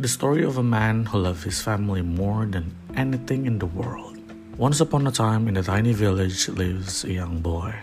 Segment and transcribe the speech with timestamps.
[0.00, 4.16] The story of a man who loved his family more than anything in the world.
[4.56, 7.74] Once upon a time, in a tiny village lives a young boy.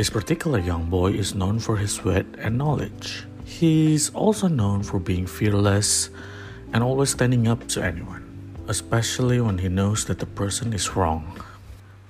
[0.00, 3.28] This particular young boy is known for his wit and knowledge.
[3.44, 6.08] He's also known for being fearless
[6.72, 8.24] and always standing up to anyone,
[8.72, 11.36] especially when he knows that the person is wrong.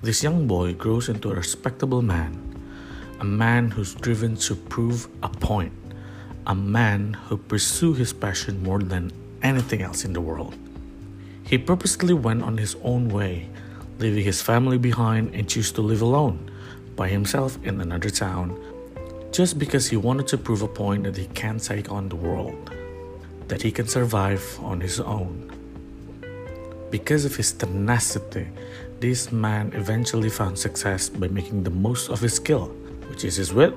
[0.01, 2.39] This young boy grows into a respectable man,
[3.19, 5.75] a man who's driven to prove a point,
[6.47, 9.11] a man who pursues his passion more than
[9.43, 10.55] anything else in the world.
[11.43, 13.49] He purposely went on his own way,
[13.99, 16.51] leaving his family behind and chose to live alone
[16.95, 18.59] by himself in another town
[19.31, 22.71] just because he wanted to prove a point that he can take on the world,
[23.47, 25.51] that he can survive on his own.
[26.89, 28.47] Because of his tenacity,
[28.99, 32.67] this man eventually found success by making the most of his skill,
[33.09, 33.75] which is his wit,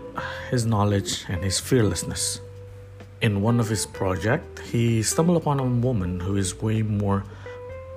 [0.50, 2.40] his knowledge, and his fearlessness.
[3.20, 7.24] In one of his projects, he stumbled upon a woman who is way more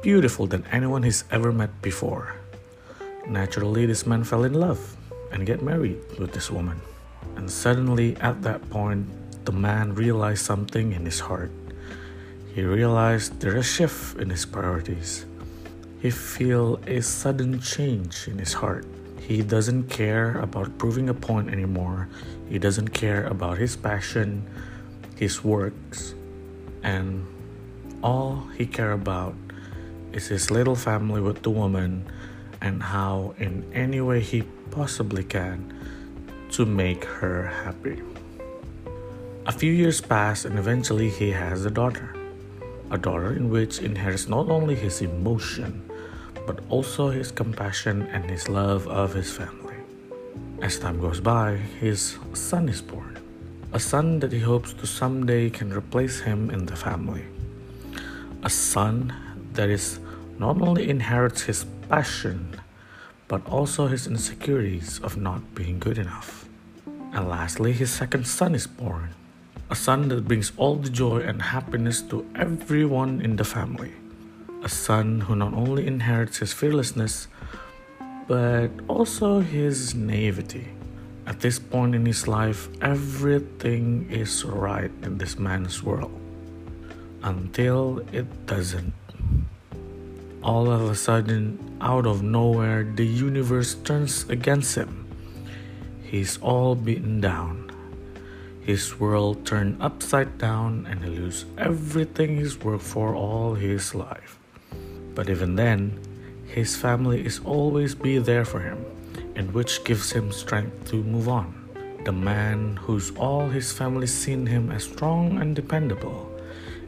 [0.02, 2.36] beautiful than anyone he's ever met before.
[3.26, 4.98] Naturally, this man fell in love
[5.32, 6.82] and get married with this woman.
[7.38, 9.08] And suddenly, at that point,
[9.46, 11.52] the man realized something in his heart.
[12.54, 15.26] He realized there is a shift in his priorities.
[16.02, 18.86] He feel a sudden change in his heart.
[19.22, 22.10] He doesn't care about proving a point anymore.
[22.50, 24.44] He doesn't care about his passion,
[25.16, 26.16] his works,
[26.84, 27.26] and
[28.04, 29.36] all he care about
[30.12, 32.06] is his little family with the woman
[32.62, 35.74] and how in any way he possibly can
[36.52, 38.02] to make her happy.
[39.46, 42.16] A few years pass and eventually he has a daughter.
[42.92, 45.84] A daughter in which inherits not only his emotion,
[46.46, 49.76] but also his compassion and his love of his family.
[50.62, 53.13] As time goes by, his son is born.
[53.74, 57.26] A son that he hopes to someday can replace him in the family.
[58.44, 59.12] A son
[59.54, 60.00] that is
[60.38, 62.62] not only inherits his passion,
[63.28, 66.46] but also his insecurities of not being good enough.
[67.14, 69.10] And lastly, his second son is born,
[69.72, 73.94] a son that brings all the joy and happiness to everyone in the family.
[74.62, 77.28] A son who not only inherits his fearlessness,
[78.28, 80.68] but also his naivety.
[81.26, 86.12] At this point in his life, everything is right in this man's world
[87.24, 88.94] until it doesn't.
[90.44, 95.08] All of a sudden, out of nowhere, the universe turns against him.
[96.04, 97.72] He's all beaten down.
[98.60, 104.38] His world turned upside down and he loses everything he's worked for all his life.
[105.16, 106.00] But even then,
[106.48, 108.86] his family is always be there for him,
[109.36, 111.54] and which gives him strength to move on.
[112.06, 116.30] The man who's all his family seen him as strong and dependable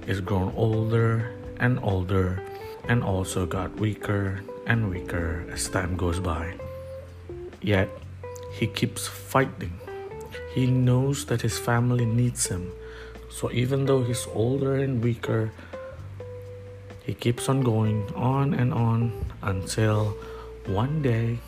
[0.07, 2.41] is grown older and older
[2.87, 6.53] and also got weaker and weaker as time goes by.
[7.61, 7.89] Yet,
[8.53, 9.79] he keeps fighting.
[10.53, 12.71] He knows that his family needs him.
[13.31, 15.51] So, even though he's older and weaker,
[17.03, 19.11] he keeps on going on and on
[19.41, 20.15] until
[20.65, 21.39] one day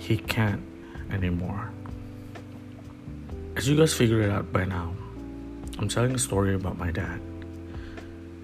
[0.00, 0.64] he can't
[1.12, 1.70] anymore.
[3.54, 4.96] As you guys figure it out by now,
[5.78, 7.20] I'm telling a story about my dad.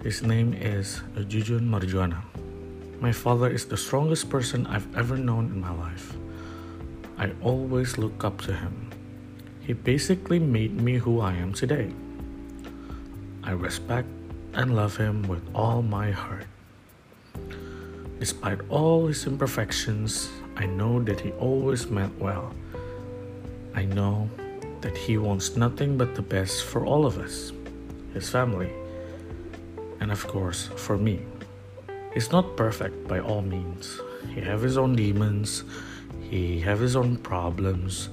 [0.05, 2.21] His name is Jujun Marjuana.
[3.01, 6.15] My father is the strongest person I've ever known in my life.
[7.17, 8.93] I always look up to him.
[9.65, 11.91] He basically made me who I am today.
[13.43, 14.09] I respect
[14.53, 16.47] and love him with all my heart.
[18.21, 22.53] Despite all his imperfections, I know that he always meant well.
[23.75, 24.31] I know
[24.81, 27.53] that he wants nothing but the best for all of us,
[28.15, 28.73] his family
[30.01, 31.21] and of course for me.
[32.15, 34.01] He's not perfect by all means.
[34.35, 35.65] He have his own demons,
[36.21, 38.09] he have his own problems,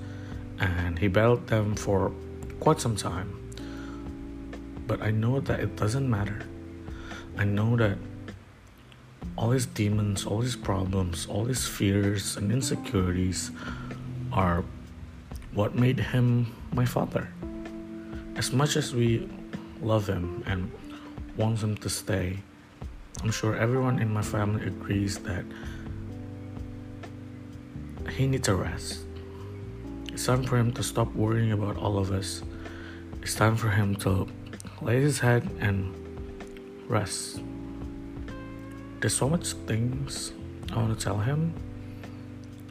[0.60, 2.12] and he battled them for
[2.60, 3.30] quite some time.
[4.88, 6.42] But I know that it doesn't matter.
[7.38, 7.98] I know that
[9.38, 13.52] all his demons, all his problems, all his fears and insecurities
[14.32, 14.64] are
[15.54, 17.28] what made him my father.
[18.36, 19.30] As much as we
[19.82, 20.72] love him and
[21.38, 22.40] want him to stay.
[23.22, 25.46] I'm sure everyone in my family agrees that
[28.12, 29.02] he needs a rest.
[30.12, 32.44] It's time for him to stop worrying about all of us.
[33.22, 34.28] It's time for him to
[34.82, 35.94] lay his head and
[36.88, 37.42] rest.
[39.04, 40.32] There's so much things
[40.72, 41.52] I want to tell him.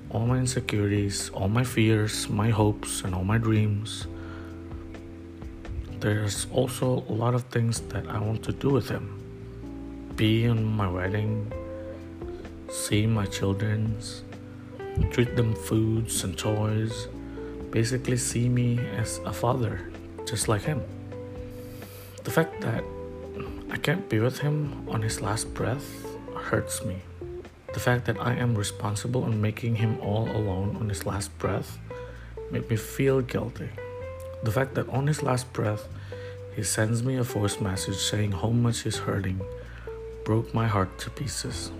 [0.08, 4.06] All my insecurities, all my fears, my hopes, and all my dreams
[6.02, 9.06] there's also a lot of things that I want to do with him.
[10.16, 11.46] be on my wedding,
[12.68, 14.24] see my children's,
[15.12, 17.06] treat them foods and toys,
[17.70, 19.92] basically see me as a father,
[20.26, 20.82] just like him.
[22.24, 22.82] The fact that
[23.70, 25.86] I can't be with him on his last breath
[26.42, 26.96] hurts me.
[27.72, 31.78] The fact that I am responsible in making him all alone on his last breath
[32.50, 33.70] made me feel guilty.
[34.42, 35.88] The fact that on his last breath,
[36.54, 39.40] he sends me a voice message saying how much he's hurting
[40.24, 41.72] broke my heart to pieces.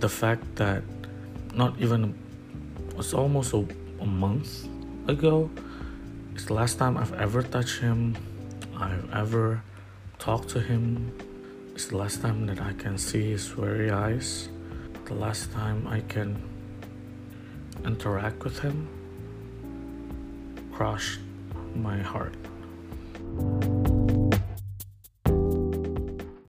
[0.00, 0.82] The fact that
[1.54, 2.14] not even
[2.98, 3.64] it's almost a,
[4.00, 4.66] a month
[5.06, 5.50] ago
[6.34, 8.16] it's the last time I've ever touched him,
[8.76, 9.62] I've ever
[10.18, 11.12] talked to him.
[11.74, 14.50] It's the last time that I can see his very eyes,
[15.06, 16.36] the last time I can
[17.84, 18.88] interact with him
[20.70, 21.20] crushed
[21.74, 22.34] my heart.